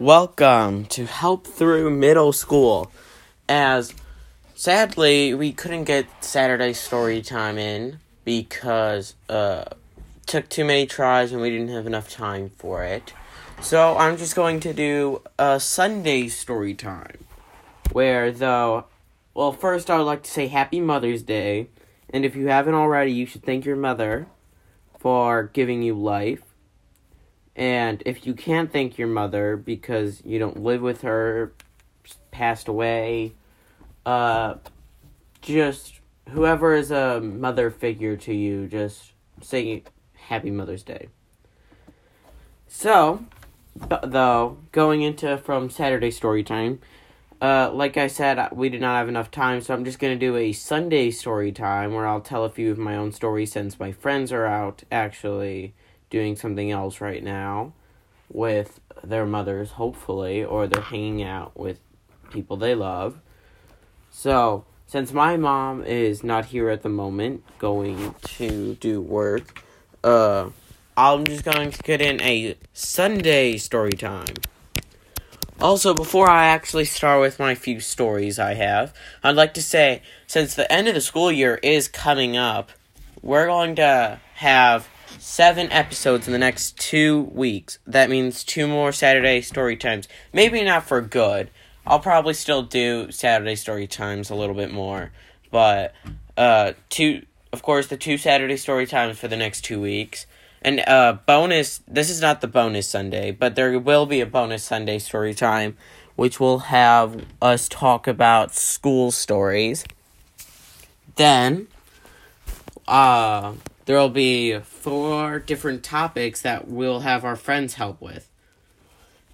[0.00, 2.90] Welcome to Help Through Middle School.
[3.50, 3.92] As
[4.54, 9.66] sadly, we couldn't get Saturday story time in because uh
[10.24, 13.12] took too many tries and we didn't have enough time for it.
[13.60, 17.18] So I'm just going to do a Sunday story time.
[17.92, 18.86] Where though
[19.34, 21.68] well first I would like to say happy Mother's Day.
[22.08, 24.28] And if you haven't already, you should thank your mother
[24.98, 26.49] for giving you life.
[27.56, 31.52] And if you can't thank your mother because you don't live with her,
[32.30, 33.34] passed away,
[34.06, 34.54] uh,
[35.42, 36.00] just
[36.30, 39.82] whoever is a mother figure to you, just say
[40.14, 41.08] Happy Mother's Day.
[42.68, 43.24] So,
[44.02, 46.80] though, going into from Saturday story time,
[47.42, 50.36] uh, like I said, we did not have enough time, so I'm just gonna do
[50.36, 53.92] a Sunday story time where I'll tell a few of my own stories since my
[53.92, 55.74] friends are out actually
[56.10, 57.72] doing something else right now
[58.28, 61.78] with their mothers, hopefully, or they're hanging out with
[62.30, 63.18] people they love.
[64.10, 69.62] So, since my mom is not here at the moment, going to do work,
[70.02, 70.50] uh,
[70.96, 74.34] I'm just going to get in a Sunday story time.
[75.60, 80.02] Also, before I actually start with my few stories I have, I'd like to say
[80.26, 82.72] since the end of the school year is coming up,
[83.22, 84.88] we're going to have
[85.20, 87.78] seven episodes in the next two weeks.
[87.86, 90.08] That means two more Saturday story times.
[90.32, 91.50] Maybe not for good.
[91.86, 95.12] I'll probably still do Saturday story times a little bit more,
[95.50, 95.92] but
[96.36, 100.26] uh, two, of course, the two Saturday story times for the next two weeks.
[100.62, 101.80] And uh, bonus.
[101.88, 105.76] This is not the bonus Sunday, but there will be a bonus Sunday story time,
[106.16, 109.84] which will have us talk about school stories.
[111.16, 111.68] Then,
[112.86, 113.54] uh,
[113.86, 118.28] there will be four different topics that we'll have our friends help with.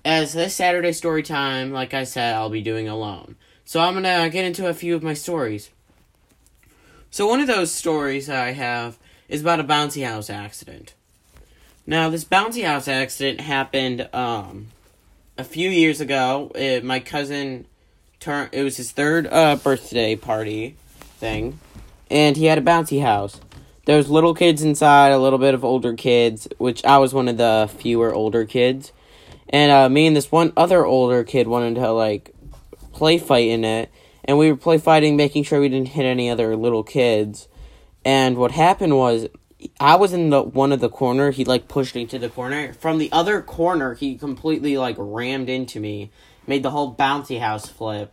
[0.05, 3.37] As this Saturday story time, like I said, I'll be doing alone.
[3.65, 5.71] So I'm gonna get into a few of my stories.
[7.11, 8.99] So one of those stories I have
[9.29, 10.95] is about a bouncy house accident.
[11.87, 14.69] Now, this bouncy house accident happened um,
[15.39, 16.51] a few years ago.
[16.55, 17.67] It, my cousin
[18.21, 18.51] turned.
[18.53, 20.77] It was his third uh, birthday party
[21.19, 21.59] thing,
[22.11, 23.41] and he had a bouncy house.
[23.87, 27.29] There was little kids inside, a little bit of older kids, which I was one
[27.29, 28.93] of the fewer older kids.
[29.49, 32.35] And uh, me and this one other older kid wanted to like
[32.93, 33.93] play fight in it,
[34.25, 37.47] and we were play fighting, making sure we didn't hit any other little kids.
[38.05, 39.29] And what happened was
[39.79, 41.31] I was in the one of the corner.
[41.31, 42.73] He like pushed me to the corner.
[42.73, 46.11] From the other corner, he completely like rammed into me,
[46.45, 48.13] made the whole bouncy house flip.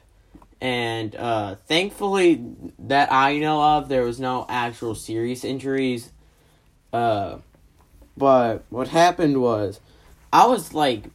[0.61, 2.43] And uh, thankfully,
[2.79, 6.11] that I know of, there was no actual serious injuries.
[6.91, 7.37] Uh,
[8.15, 9.79] but what happened was,
[10.31, 11.05] I was like,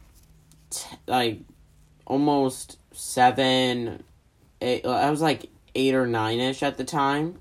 [0.69, 1.39] t- like,
[2.05, 4.03] almost seven,
[4.61, 4.85] eight.
[4.85, 7.39] I was like eight or nine ish at the time.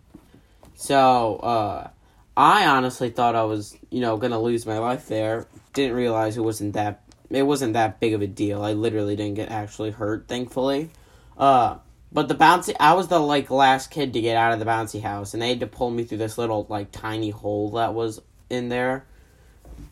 [0.75, 1.89] So, uh
[2.37, 5.49] I honestly thought I was, you know, gonna lose my life there.
[5.73, 8.63] Didn't realize it wasn't that it wasn't that big of a deal.
[8.63, 10.91] I literally didn't get actually hurt, thankfully.
[11.37, 11.79] Uh
[12.13, 15.03] but the bouncy I was the like last kid to get out of the bouncy
[15.03, 18.21] house and they had to pull me through this little like tiny hole that was
[18.51, 19.05] in there.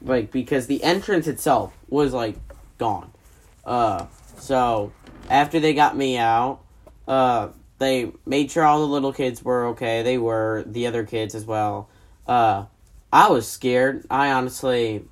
[0.02, 2.36] Like because the entrance itself was like
[2.78, 3.12] gone.
[3.64, 4.06] Uh
[4.38, 4.92] so
[5.30, 6.60] after they got me out,
[7.06, 10.02] uh they made sure all the little kids were okay.
[10.02, 11.88] They were the other kids as well
[12.26, 12.66] uh,
[13.12, 14.06] I was scared.
[14.10, 15.04] I honestly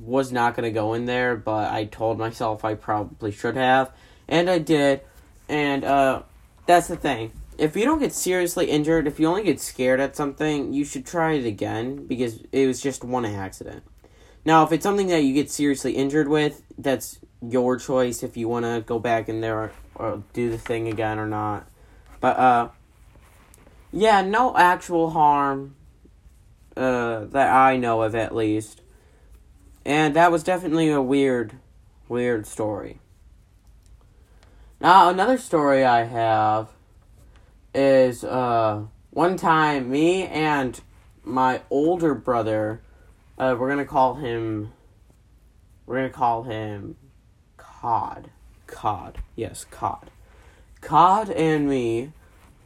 [0.00, 3.92] was not to go in there, but I told myself I probably should have,
[4.28, 5.02] and I did.
[5.48, 6.22] And uh,
[6.66, 7.32] that's the thing.
[7.58, 11.06] If you don't get seriously injured, if you only get scared at something, you should
[11.06, 13.82] try it again because it was just one accident.
[14.44, 18.48] Now, if it's something that you get seriously injured with, that's your choice if you
[18.48, 21.66] want to go back in there or, do the thing again or not.
[22.20, 22.68] But uh
[23.92, 25.74] yeah, no actual harm
[26.76, 28.82] uh, that I know of at least.
[29.84, 31.54] And that was definitely a weird,
[32.08, 33.00] weird story.
[34.78, 36.68] Now, another story I have
[37.74, 40.78] is uh, one time me and
[41.24, 42.82] my older brother,
[43.38, 44.72] uh, we're gonna call him,
[45.86, 46.96] we're gonna call him
[47.56, 48.30] Cod.
[48.66, 49.22] Cod.
[49.34, 50.10] Yes, Cod.
[50.82, 52.12] Cod and me,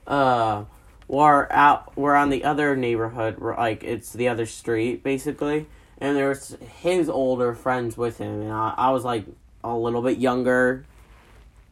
[0.06, 0.64] uh,
[1.06, 5.66] we're out we're on the other neighborhood like it's the other street basically
[5.98, 9.24] and there's his older friends with him and I, I was like
[9.64, 10.84] a little bit younger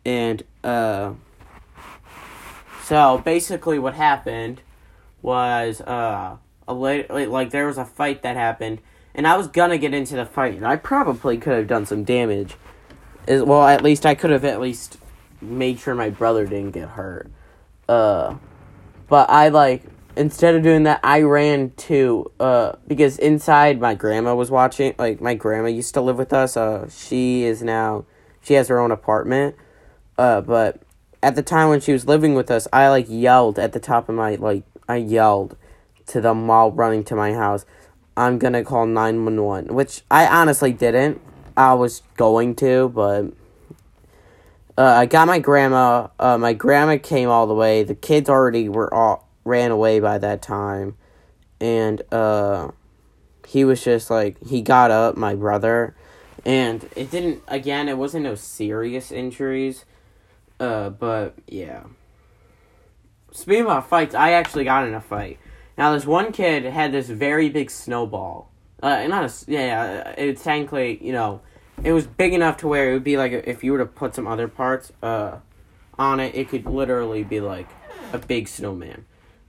[0.08, 1.12] and uh
[2.82, 4.62] so basically what happened
[5.20, 8.80] was uh a late, like there was a fight that happened
[9.14, 12.04] and I was gonna get into the fight and I probably could have done some
[12.04, 12.56] damage
[13.26, 14.98] is well at least I could have at least
[15.40, 17.30] made sure my brother didn't get hurt.
[17.88, 18.36] Uh,
[19.08, 19.84] but I like
[20.16, 24.94] instead of doing that, I ran to uh because inside my grandma was watching.
[24.98, 26.56] Like my grandma used to live with us.
[26.56, 28.04] Uh, she is now
[28.42, 29.56] she has her own apartment.
[30.18, 30.82] Uh, but
[31.22, 34.08] at the time when she was living with us, I like yelled at the top
[34.08, 35.56] of my like I yelled
[36.08, 37.64] to them while running to my house.
[38.16, 41.20] I'm gonna call nine one one, which I honestly didn't.
[41.56, 43.32] I was going to, but
[44.76, 46.08] uh, I got my grandma.
[46.18, 47.82] Uh, my grandma came all the way.
[47.82, 50.96] The kids already were all ran away by that time,
[51.60, 52.70] and uh,
[53.46, 55.96] he was just like he got up, my brother,
[56.44, 57.42] and it didn't.
[57.48, 59.84] Again, it wasn't no serious injuries,
[60.60, 61.84] uh, but yeah.
[63.30, 65.38] Speaking about fights, I actually got in a fight.
[65.76, 68.50] Now, this one kid had this very big snowball.
[68.82, 70.14] Uh, not a yeah.
[70.16, 71.40] It's technically you know,
[71.82, 74.14] it was big enough to where it would be like if you were to put
[74.14, 75.38] some other parts uh,
[75.98, 77.68] on it, it could literally be like
[78.12, 79.04] a big snowman.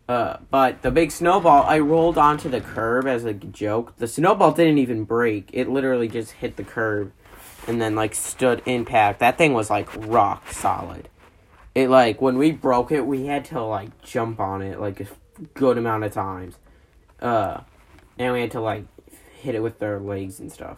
[0.08, 3.96] Uh, but the big snowball, I rolled onto the curb as a joke.
[3.98, 5.52] The snowball didn't even break.
[5.54, 7.12] It literally just hit the curb
[7.68, 9.20] and then like stood impact.
[9.20, 11.10] That thing was like rock solid.
[11.76, 15.08] It like when we broke it, we had to like jump on it like a
[15.54, 16.56] good amount of times.
[17.22, 17.62] Uh
[18.18, 18.86] and we had to like
[19.42, 20.78] hit it with our legs and stuff.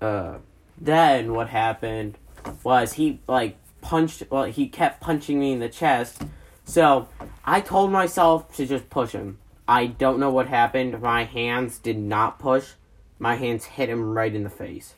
[0.00, 0.38] Uh
[0.78, 2.16] then what happened
[2.62, 6.22] was he like punched well he kept punching me in the chest
[6.70, 7.08] so
[7.44, 9.38] I told myself to just push him.
[9.66, 11.00] I don't know what happened.
[11.02, 12.74] My hands did not push.
[13.18, 14.94] My hands hit him right in the face.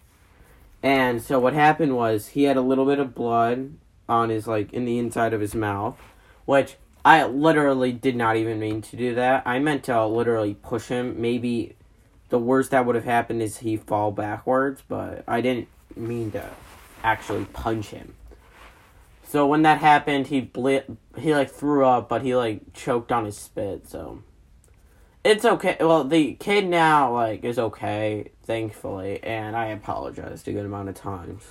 [0.83, 3.75] And so what happened was he had a little bit of blood
[4.09, 5.99] on his like in the inside of his mouth,
[6.45, 9.43] which I literally did not even mean to do that.
[9.47, 11.21] I meant to literally push him.
[11.21, 11.77] Maybe
[12.29, 16.49] the worst that would have happened is he fall backwards, but I didn't mean to
[17.05, 18.15] actually punch him.
[19.25, 23.25] So when that happened, he ble- he like threw up, but he like choked on
[23.25, 23.89] his spit.
[23.89, 24.23] So
[25.25, 25.77] it's okay.
[25.81, 30.95] Well, the kid now like is okay, thankfully, and I apologized a good amount of
[30.95, 31.45] times.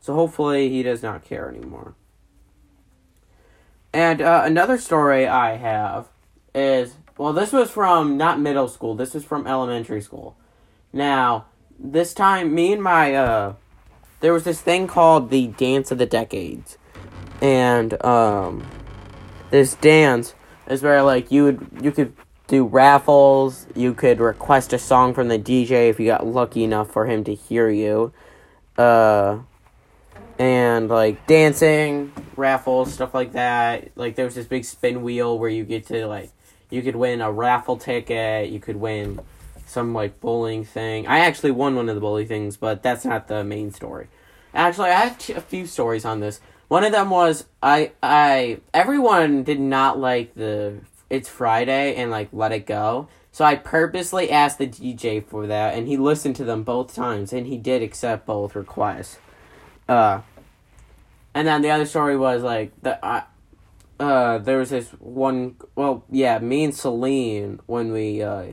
[0.00, 1.94] So hopefully he does not care anymore.
[3.92, 6.08] And uh, another story I have
[6.54, 8.94] is well, this was from not middle school.
[8.94, 10.36] This is from elementary school.
[10.92, 11.46] Now,
[11.78, 13.54] this time, me and my uh,
[14.20, 16.78] there was this thing called the Dance of the Decades
[17.40, 18.66] and um,
[19.50, 20.34] this dance
[20.68, 22.14] is where like you would you could
[22.46, 23.66] do raffles.
[23.74, 27.24] You could request a song from the DJ if you got lucky enough for him
[27.24, 28.12] to hear you.
[28.76, 29.38] Uh,
[30.38, 33.90] and like dancing, raffles, stuff like that.
[33.96, 36.30] Like there was this big spin wheel where you get to like
[36.70, 38.50] you could win a raffle ticket.
[38.50, 39.20] You could win
[39.66, 41.06] some like bowling thing.
[41.06, 44.08] I actually won one of the bowling things, but that's not the main story.
[44.54, 46.40] Actually, I have t- a few stories on this.
[46.68, 50.78] One of them was I I everyone did not like the
[51.10, 53.08] it's Friday and like let it go.
[53.32, 57.32] So I purposely asked the DJ for that and he listened to them both times
[57.32, 59.18] and he did accept both requests.
[59.88, 60.22] Uh
[61.34, 63.22] and then the other story was like the uh,
[64.00, 68.46] uh there was this one well yeah, me and Celine when we uh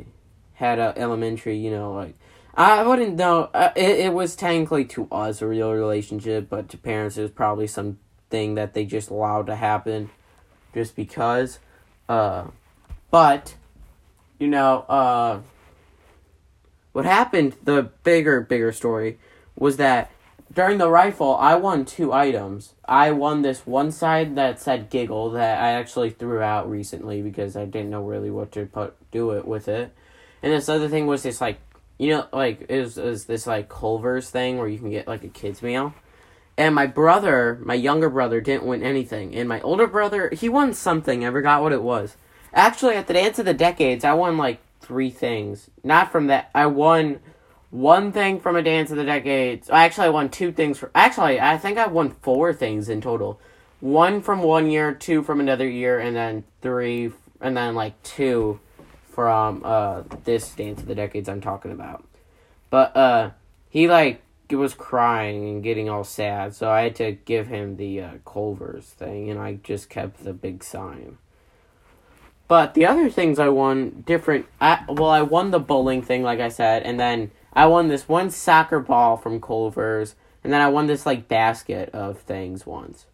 [0.55, 2.15] had a elementary, you know, like
[2.55, 3.50] I wouldn't know.
[3.53, 7.31] Uh, it, it was technically to us a real relationship, but to parents it was
[7.31, 10.12] probably something that they just allowed to happen
[10.74, 11.60] just because.
[12.07, 12.45] Uh,
[13.12, 13.55] but,
[14.39, 15.41] you know, uh,
[16.91, 19.17] what happened, the bigger, bigger story,
[19.55, 20.12] was that
[20.53, 22.74] during the rifle, I won two items.
[22.86, 27.55] I won this one side that said giggle that I actually threw out recently because
[27.57, 29.93] I didn't know really what to put do it with it.
[30.43, 31.60] And this other thing was this like
[31.98, 35.07] you know like it was, it was this like Culver's thing where you can get
[35.07, 35.93] like a kids meal.
[36.57, 39.36] And my brother, my younger brother, didn't win anything.
[39.36, 41.25] And my older brother, he won something.
[41.25, 42.15] I forgot what it was.
[42.53, 45.69] Actually, at the Dance of the Decades, I won like three things.
[45.83, 46.51] Not from that.
[46.53, 47.19] I won
[47.72, 49.69] one thing from a Dance of the Decades.
[49.69, 50.77] Actually, I won two things.
[50.77, 53.39] For, actually, I think I won four things in total.
[53.79, 58.60] One from one year, two from another year, and then three, and then like two
[59.10, 62.03] from uh this Dance of the Decades I'm talking about.
[62.69, 63.29] But uh,
[63.69, 68.01] he like was crying and getting all sad, so I had to give him the
[68.01, 71.17] uh, Culver's thing, and I just kept the big sign.
[72.47, 74.45] But the other things I won different.
[74.59, 78.07] I, well, I won the bowling thing, like I said, and then I won this
[78.07, 83.05] one soccer ball from Culver's, and then I won this like basket of things once,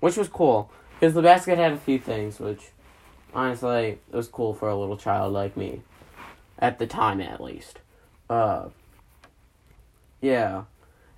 [0.00, 2.70] which was cool because the basket had a few things, which
[3.34, 5.82] honestly it was cool for a little child like me,
[6.58, 7.80] at the time at least.
[8.28, 8.68] Uh,
[10.20, 10.64] yeah.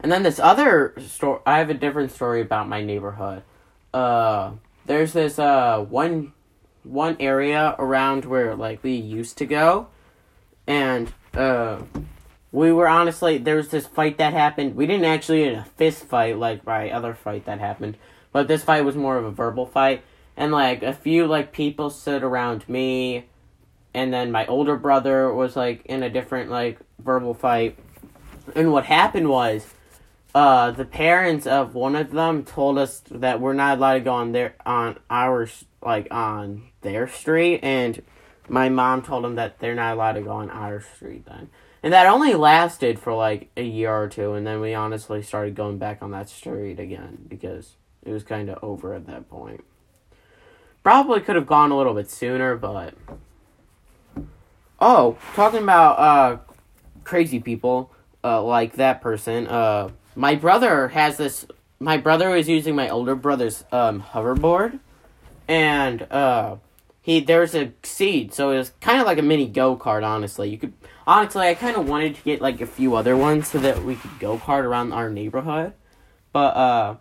[0.01, 3.43] And then this other story, I have a different story about my neighborhood.
[3.93, 4.53] Uh,
[4.87, 6.33] there's this uh one
[6.85, 9.89] one area around where like we used to go,
[10.67, 11.81] and uh,
[12.53, 14.77] we were honestly there was this fight that happened.
[14.77, 17.97] We didn't actually in a fist fight like my other fight that happened,
[18.33, 20.03] but this fight was more of a verbal fight.
[20.37, 23.27] And like a few like people stood around me,
[23.93, 27.79] and then my older brother was like in a different like verbal fight.
[28.55, 29.67] And what happened was
[30.35, 34.13] uh, the parents of one of them told us that we're not allowed to go
[34.13, 35.49] on their on our
[35.83, 38.03] like on their street, and
[38.49, 41.51] my mom told them that they're not allowed to go on our street then.
[41.83, 45.55] And that only lasted for like a year or two, and then we honestly started
[45.55, 49.65] going back on that street again because it was kind of over at that point.
[50.83, 52.95] Probably could have gone a little bit sooner, but
[54.81, 56.39] oh, talking about uh
[57.05, 57.91] crazy people
[58.25, 59.47] uh like that person.
[59.47, 61.47] Uh my brother has this
[61.81, 64.81] my brother was using my older brother's um hoverboard.
[65.47, 66.57] And uh
[67.01, 70.51] he there's a seat so it was kind of like a mini go-kart honestly.
[70.51, 70.73] You could
[71.07, 73.95] honestly i kind of wanted to get like a few other ones so that we
[73.97, 75.73] could go-kart around our neighborhood.
[76.33, 76.97] But uh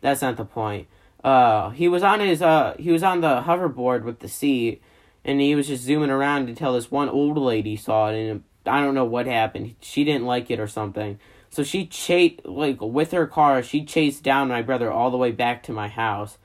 [0.00, 0.86] that's not the point.
[1.22, 4.80] Uh he was on his uh he was on the hoverboard with the seat
[5.24, 8.80] and he was just zooming around until this one old lady saw it and i
[8.80, 11.18] don't know what happened she didn't like it or something
[11.50, 15.32] so she chased, like, with her car, she chased down my brother all the way
[15.32, 16.38] back to my house.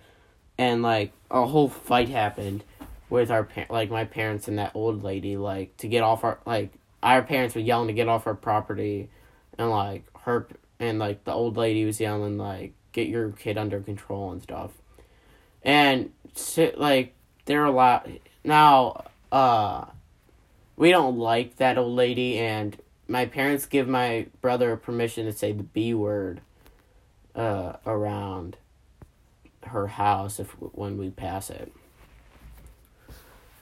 [0.58, 2.64] And, like, a whole fight happened
[3.10, 6.40] with our, pa- like, my parents and that old lady, like, to get off our,
[6.46, 9.10] like, our parents were yelling to get off our property.
[9.60, 10.48] And, like, her,
[10.80, 14.72] and, like, the old lady was yelling, like, get your kid under control and stuff.
[15.62, 16.12] And,
[16.78, 17.14] like,
[17.46, 18.10] there are a lot,
[18.44, 19.86] now, uh,
[20.78, 22.78] we don't like that old lady and
[23.08, 26.42] my parents give my brother permission to say the B word
[27.36, 28.58] uh, around
[29.64, 31.72] her house if when we pass it.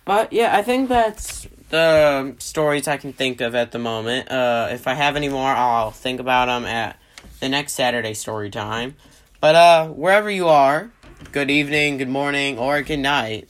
[0.06, 4.30] But yeah, I think that's the stories I can think of at the moment.
[4.30, 7.00] Uh, if I have any more, I'll think about them at
[7.40, 8.96] the next Saturday story time.
[9.40, 10.92] But uh, wherever you are,
[11.32, 13.50] good evening, good morning, or good night,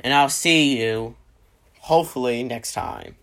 [0.00, 1.16] and I'll see you
[1.86, 3.14] hopefully next time.